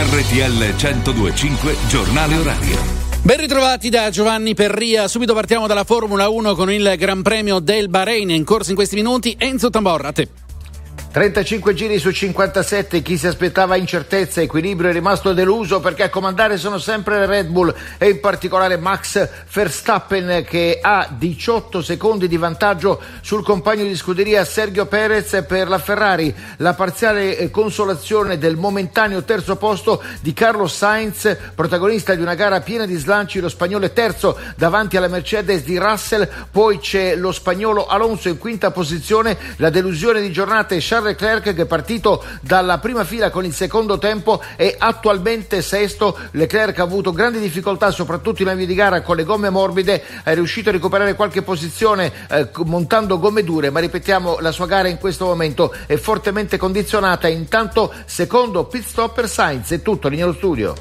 RTL 0.00 0.76
1025 0.76 1.76
Giornale 1.88 2.36
Orario. 2.36 2.78
Ben 3.22 3.36
ritrovati 3.36 3.88
da 3.88 4.10
Giovanni 4.10 4.54
Perria. 4.54 5.08
Subito 5.08 5.34
partiamo 5.34 5.66
dalla 5.66 5.82
Formula 5.82 6.28
1 6.28 6.54
con 6.54 6.70
il 6.70 6.94
Gran 6.96 7.22
Premio 7.22 7.58
del 7.58 7.88
Bahrain. 7.88 8.30
In 8.30 8.44
corso 8.44 8.70
in 8.70 8.76
questi 8.76 8.94
minuti 8.94 9.34
Enzo 9.36 9.70
Tamborra, 9.70 10.08
a 10.08 10.12
te. 10.12 10.28
35 11.10 11.72
giri 11.72 11.98
su 11.98 12.10
57, 12.10 13.00
chi 13.00 13.16
si 13.16 13.26
aspettava 13.26 13.76
incertezza, 13.76 14.42
equilibrio 14.42 14.90
è 14.90 14.92
rimasto 14.92 15.32
deluso 15.32 15.80
perché 15.80 16.02
a 16.02 16.10
comandare 16.10 16.58
sono 16.58 16.76
sempre 16.76 17.24
Red 17.24 17.46
Bull 17.46 17.74
e 17.96 18.10
in 18.10 18.20
particolare 18.20 18.76
Max 18.76 19.26
Verstappen 19.50 20.44
che 20.44 20.78
ha 20.82 21.08
18 21.10 21.80
secondi 21.80 22.28
di 22.28 22.36
vantaggio 22.36 23.00
sul 23.22 23.42
compagno 23.42 23.84
di 23.84 23.96
scuderia 23.96 24.44
Sergio 24.44 24.84
Perez 24.84 25.44
per 25.48 25.68
la 25.68 25.78
Ferrari. 25.78 26.32
La 26.58 26.74
parziale 26.74 27.38
eh, 27.38 27.50
consolazione 27.50 28.36
del 28.36 28.56
momentaneo 28.56 29.24
terzo 29.24 29.56
posto 29.56 30.02
di 30.20 30.34
Carlos 30.34 30.76
Sainz, 30.76 31.36
protagonista 31.54 32.14
di 32.14 32.20
una 32.20 32.34
gara 32.34 32.60
piena 32.60 32.84
di 32.84 32.96
slanci, 32.96 33.40
lo 33.40 33.48
spagnolo 33.48 33.86
è 33.86 33.94
terzo 33.94 34.38
davanti 34.56 34.98
alla 34.98 35.08
Mercedes 35.08 35.64
di 35.64 35.78
Russell, 35.78 36.28
poi 36.50 36.78
c'è 36.78 37.16
lo 37.16 37.32
spagnolo 37.32 37.86
Alonso 37.86 38.28
in 38.28 38.36
quinta 38.36 38.70
posizione, 38.70 39.38
la 39.56 39.70
delusione 39.70 40.20
di 40.20 40.30
giornata 40.30 40.74
è 40.74 40.80
Charles 40.98 41.04
Leclerc 41.04 41.54
che 41.54 41.62
è 41.62 41.66
partito 41.66 42.24
dalla 42.40 42.78
prima 42.78 43.04
fila 43.04 43.30
con 43.30 43.44
il 43.44 43.54
secondo 43.54 43.98
tempo 43.98 44.42
è 44.56 44.74
attualmente 44.78 45.62
sesto. 45.62 46.18
Leclerc 46.32 46.78
ha 46.78 46.82
avuto 46.82 47.12
grandi 47.12 47.38
difficoltà 47.38 47.90
soprattutto 47.90 48.42
in 48.42 48.48
avvio 48.48 48.66
di 48.66 48.74
gara 48.74 49.02
con 49.02 49.16
le 49.16 49.24
gomme 49.24 49.50
morbide, 49.50 50.02
è 50.22 50.34
riuscito 50.34 50.68
a 50.68 50.72
recuperare 50.72 51.14
qualche 51.14 51.42
posizione 51.42 52.12
eh, 52.28 52.48
montando 52.64 53.18
gomme 53.18 53.44
dure, 53.44 53.70
ma 53.70 53.80
ripetiamo 53.80 54.38
la 54.40 54.50
sua 54.52 54.66
gara 54.66 54.88
in 54.88 54.98
questo 54.98 55.24
momento 55.24 55.74
è 55.86 55.96
fortemente 55.96 56.56
condizionata. 56.56 57.28
Intanto 57.28 57.92
secondo 58.04 58.64
pit 58.64 58.84
stop 58.84 59.14
per 59.14 59.28
Sainz, 59.28 59.70
è 59.70 59.82
tutto, 59.82 60.08
linea 60.08 60.24
allo 60.24 60.34
studio. 60.34 60.74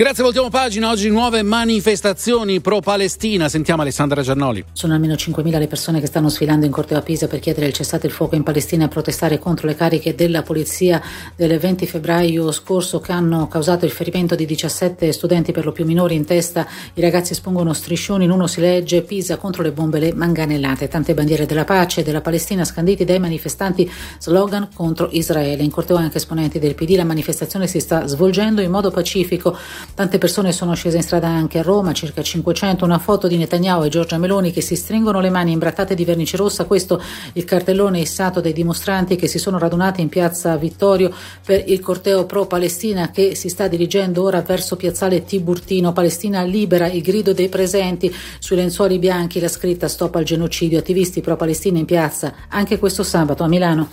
Grazie, 0.00 0.22
voltiamo 0.22 0.48
pagina. 0.48 0.88
Oggi 0.88 1.10
nuove 1.10 1.42
manifestazioni 1.42 2.62
pro-Palestina. 2.62 3.50
Sentiamo 3.50 3.82
Alessandra 3.82 4.22
Giannoli. 4.22 4.64
Sono 4.72 4.94
almeno 4.94 5.12
5.000 5.12 5.58
le 5.58 5.66
persone 5.66 6.00
che 6.00 6.06
stanno 6.06 6.30
sfilando 6.30 6.64
in 6.64 6.72
corteo 6.72 6.96
a 6.96 7.02
Pisa 7.02 7.26
per 7.26 7.38
chiedere 7.38 7.66
il 7.66 7.74
cessate 7.74 8.06
il 8.06 8.12
fuoco 8.14 8.34
in 8.34 8.42
Palestina 8.42 8.86
e 8.86 8.88
protestare 8.88 9.38
contro 9.38 9.66
le 9.66 9.74
cariche 9.74 10.14
della 10.14 10.40
polizia 10.40 11.02
del 11.36 11.58
20 11.58 11.86
febbraio 11.86 12.50
scorso 12.50 12.98
che 13.00 13.12
hanno 13.12 13.46
causato 13.46 13.84
il 13.84 13.90
ferimento 13.90 14.34
di 14.34 14.46
17 14.46 15.12
studenti 15.12 15.52
per 15.52 15.66
lo 15.66 15.72
più 15.72 15.84
minori 15.84 16.14
in 16.14 16.24
testa. 16.24 16.66
I 16.94 17.02
ragazzi 17.02 17.32
espongono 17.32 17.74
striscioni, 17.74 18.24
in 18.24 18.30
uno 18.30 18.46
si 18.46 18.62
legge 18.62 19.02
Pisa 19.02 19.36
contro 19.36 19.62
le 19.62 19.72
bombe 19.72 19.98
le 19.98 20.14
manganellate. 20.14 20.88
Tante 20.88 21.12
bandiere 21.12 21.44
della 21.44 21.64
pace 21.64 22.00
e 22.00 22.04
della 22.04 22.22
Palestina 22.22 22.64
scanditi 22.64 23.04
dai 23.04 23.18
manifestanti, 23.18 23.92
slogan 24.18 24.70
contro 24.72 25.10
Israele. 25.10 25.62
In 25.62 25.70
corteo 25.70 25.96
anche 25.96 26.16
esponenti 26.16 26.58
del 26.58 26.74
PD. 26.74 26.96
La 26.96 27.04
manifestazione 27.04 27.66
si 27.66 27.80
sta 27.80 28.06
svolgendo 28.06 28.62
in 28.62 28.70
modo 28.70 28.90
pacifico. 28.90 29.54
Tante 29.94 30.18
persone 30.18 30.52
sono 30.52 30.74
scese 30.74 30.96
in 30.96 31.02
strada 31.02 31.28
anche 31.28 31.58
a 31.58 31.62
Roma, 31.62 31.92
circa 31.92 32.22
500. 32.22 32.84
Una 32.84 32.98
foto 32.98 33.26
di 33.28 33.36
Netanyahu 33.36 33.84
e 33.84 33.88
Giorgia 33.88 34.16
Meloni 34.16 34.50
che 34.50 34.62
si 34.62 34.74
stringono 34.74 35.20
le 35.20 35.28
mani 35.28 35.52
imbrattate 35.52 35.94
di 35.94 36.04
vernice 36.04 36.36
rossa. 36.36 36.64
Questo 36.64 37.02
il 37.34 37.44
cartellone 37.44 38.00
issato 38.00 38.40
dai 38.40 38.52
dimostranti 38.52 39.16
che 39.16 39.26
si 39.26 39.38
sono 39.38 39.58
radunati 39.58 40.00
in 40.00 40.08
piazza 40.08 40.56
Vittorio 40.56 41.12
per 41.44 41.64
il 41.66 41.80
corteo 41.80 42.24
pro-Palestina 42.24 43.10
che 43.10 43.34
si 43.34 43.48
sta 43.48 43.68
dirigendo 43.68 44.22
ora 44.22 44.40
verso 44.40 44.76
piazzale 44.76 45.24
Tiburtino. 45.24 45.92
Palestina 45.92 46.42
libera, 46.42 46.86
il 46.86 47.02
grido 47.02 47.34
dei 47.34 47.48
presenti 47.48 48.14
sui 48.38 48.56
lenzuoli 48.56 48.98
bianchi, 48.98 49.40
la 49.40 49.48
scritta 49.48 49.88
stop 49.88 50.14
al 50.14 50.24
genocidio. 50.24 50.78
Attivisti 50.78 51.20
pro-Palestina 51.20 51.78
in 51.78 51.84
piazza 51.84 52.32
anche 52.48 52.78
questo 52.78 53.02
sabato 53.02 53.42
a 53.42 53.48
Milano. 53.48 53.90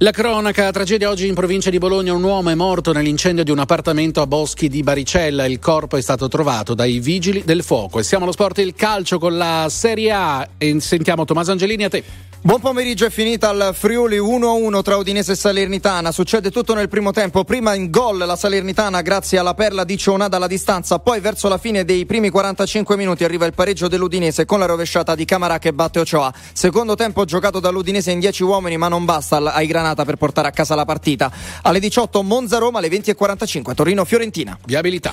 La 0.00 0.10
cronaca, 0.10 0.70
tragedia 0.72 1.08
oggi 1.08 1.26
in 1.26 1.32
provincia 1.32 1.70
di 1.70 1.78
Bologna, 1.78 2.12
un 2.12 2.22
uomo 2.22 2.50
è 2.50 2.54
morto 2.54 2.92
nell'incendio 2.92 3.42
di 3.42 3.50
un 3.50 3.60
appartamento 3.60 4.20
a 4.20 4.26
Boschi 4.26 4.68
di 4.68 4.82
Baricella, 4.82 5.35
il 5.44 5.58
corpo 5.58 5.96
è 5.96 6.00
stato 6.00 6.28
trovato 6.28 6.74
dai 6.74 6.98
vigili 6.98 7.42
del 7.44 7.62
fuoco. 7.62 7.98
E 7.98 8.02
siamo 8.02 8.24
allo 8.24 8.32
sport 8.32 8.58
il 8.58 8.74
calcio 8.74 9.18
con 9.18 9.36
la 9.36 9.66
Serie 9.68 10.10
A 10.12 10.48
e 10.56 10.80
sentiamo 10.80 11.24
Tommaso 11.24 11.50
Angelini 11.50 11.84
a 11.84 11.88
te. 11.90 12.04
Buon 12.46 12.60
pomeriggio, 12.60 13.06
è 13.06 13.10
finita 13.10 13.48
al 13.48 13.74
Friuli 13.74 14.18
1-1 14.18 14.80
tra 14.82 14.94
Udinese 14.94 15.32
e 15.32 15.34
Salernitana. 15.34 16.12
Succede 16.12 16.52
tutto 16.52 16.74
nel 16.74 16.88
primo 16.88 17.10
tempo. 17.10 17.42
Prima 17.42 17.74
in 17.74 17.90
gol 17.90 18.18
la 18.18 18.36
Salernitana 18.36 19.02
grazie 19.02 19.38
alla 19.38 19.54
perla 19.54 19.82
di 19.82 19.96
Ciona 19.96 20.28
dalla 20.28 20.46
distanza. 20.46 21.00
Poi 21.00 21.18
verso 21.18 21.48
la 21.48 21.58
fine 21.58 21.84
dei 21.84 22.06
primi 22.06 22.30
45 22.30 22.96
minuti 22.96 23.24
arriva 23.24 23.46
il 23.46 23.52
pareggio 23.52 23.88
dell'Udinese 23.88 24.44
con 24.44 24.60
la 24.60 24.66
rovesciata 24.66 25.16
di 25.16 25.24
Camara 25.24 25.58
che 25.58 25.72
batte 25.72 25.98
Ochoa. 25.98 26.32
Secondo 26.52 26.94
tempo 26.94 27.24
giocato 27.24 27.58
dall'Udinese 27.58 28.12
in 28.12 28.20
10 28.20 28.44
uomini 28.44 28.76
ma 28.76 28.86
non 28.86 29.04
basta 29.04 29.38
ai 29.38 29.66
Granata 29.66 30.04
per 30.04 30.14
portare 30.14 30.46
a 30.46 30.52
casa 30.52 30.76
la 30.76 30.84
partita. 30.84 31.32
Alle 31.62 31.80
18 31.80 32.22
Monza-Roma, 32.22 32.78
alle 32.78 32.90
20.45 32.90 33.74
Torino-Fiorentina. 33.74 34.56
Viabilità. 34.64 35.12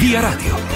Via 0.00 0.18
Radio. 0.18 0.75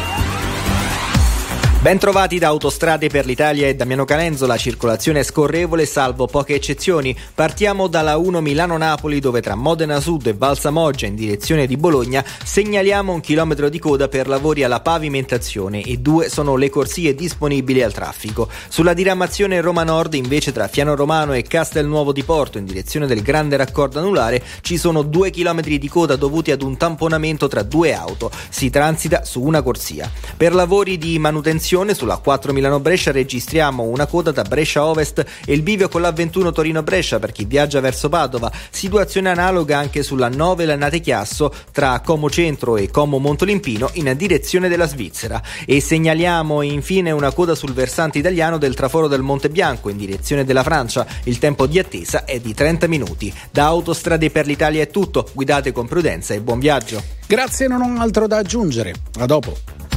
Bentrovati 1.82 2.38
da 2.38 2.48
Autostrade 2.48 3.08
per 3.08 3.24
l'Italia 3.24 3.66
e 3.66 3.74
Damiano 3.74 4.04
Canenzo, 4.04 4.44
la 4.46 4.58
circolazione 4.58 5.20
è 5.20 5.22
scorrevole 5.22 5.86
salvo 5.86 6.26
poche 6.26 6.52
eccezioni. 6.52 7.16
Partiamo 7.34 7.86
dalla 7.86 8.18
1 8.18 8.42
Milano-Napoli 8.42 9.18
dove 9.18 9.40
tra 9.40 9.54
Modena 9.54 9.98
Sud 9.98 10.26
e 10.26 10.34
Valsamoggia 10.34 11.06
in 11.06 11.14
direzione 11.14 11.66
di 11.66 11.78
Bologna 11.78 12.22
segnaliamo 12.44 13.14
un 13.14 13.20
chilometro 13.20 13.70
di 13.70 13.78
coda 13.78 14.08
per 14.08 14.28
lavori 14.28 14.62
alla 14.62 14.80
pavimentazione 14.80 15.80
e 15.80 15.96
due 15.96 16.28
sono 16.28 16.56
le 16.56 16.68
corsie 16.68 17.14
disponibili 17.14 17.82
al 17.82 17.94
traffico. 17.94 18.50
Sulla 18.68 18.92
diramazione 18.92 19.62
Roma 19.62 19.82
Nord 19.82 20.12
invece 20.12 20.52
tra 20.52 20.68
Fiano 20.68 20.94
Romano 20.94 21.32
e 21.32 21.44
Castelnuovo 21.44 22.12
di 22.12 22.24
Porto 22.24 22.58
in 22.58 22.66
direzione 22.66 23.06
del 23.06 23.22
grande 23.22 23.56
raccordo 23.56 23.98
anulare 23.98 24.44
ci 24.60 24.76
sono 24.76 25.00
due 25.00 25.30
chilometri 25.30 25.78
di 25.78 25.88
coda 25.88 26.16
dovuti 26.16 26.50
ad 26.50 26.60
un 26.60 26.76
tamponamento 26.76 27.48
tra 27.48 27.62
due 27.62 27.94
auto. 27.94 28.30
Si 28.50 28.68
transita 28.68 29.24
su 29.24 29.40
una 29.40 29.62
corsia. 29.62 30.12
Per 30.36 30.54
lavori 30.54 30.98
di 30.98 31.18
manutenzione 31.18 31.68
sulla 31.70 32.16
4 32.16 32.52
Milano-Brescia 32.52 33.12
registriamo 33.12 33.84
una 33.84 34.06
coda 34.06 34.32
da 34.32 34.42
Brescia 34.42 34.84
Ovest 34.84 35.24
e 35.46 35.52
il 35.52 35.62
bivio 35.62 35.88
con 35.88 36.00
la 36.00 36.10
21 36.10 36.50
Torino-Brescia 36.50 37.20
per 37.20 37.30
chi 37.30 37.44
viaggia 37.44 37.78
verso 37.78 38.08
Padova, 38.08 38.50
situazione 38.70 39.30
analoga 39.30 39.78
anche 39.78 40.02
sulla 40.02 40.28
9 40.28 40.64
Lannate 40.64 40.98
Chiasso 40.98 41.54
tra 41.70 42.00
Como 42.04 42.28
Centro 42.28 42.76
e 42.76 42.90
Como 42.90 43.18
Montolimpino 43.18 43.90
in 43.94 44.12
direzione 44.16 44.68
della 44.68 44.88
Svizzera 44.88 45.40
e 45.64 45.80
segnaliamo 45.80 46.62
infine 46.62 47.12
una 47.12 47.30
coda 47.30 47.54
sul 47.54 47.72
versante 47.72 48.18
italiano 48.18 48.58
del 48.58 48.74
traforo 48.74 49.06
del 49.06 49.22
Monte 49.22 49.48
Bianco 49.48 49.90
in 49.90 49.96
direzione 49.96 50.44
della 50.44 50.64
Francia, 50.64 51.06
il 51.22 51.38
tempo 51.38 51.68
di 51.68 51.78
attesa 51.78 52.24
è 52.24 52.40
di 52.40 52.52
30 52.52 52.88
minuti. 52.88 53.32
Da 53.48 53.66
Autostrade 53.66 54.28
per 54.30 54.44
l'Italia 54.44 54.82
è 54.82 54.88
tutto, 54.88 55.30
guidate 55.32 55.70
con 55.70 55.86
prudenza 55.86 56.34
e 56.34 56.40
buon 56.40 56.58
viaggio. 56.58 57.00
Grazie, 57.28 57.68
non 57.68 57.80
ho 57.80 58.00
altro 58.00 58.26
da 58.26 58.38
aggiungere. 58.38 58.92
A 59.20 59.26
dopo. 59.26 59.79